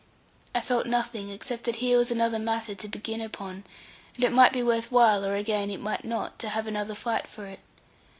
[0.55, 3.63] I felt nothing except that here was another matter to begin upon;
[4.15, 7.27] and it might be worth while, or again it might not, to have another fight
[7.27, 7.59] for it.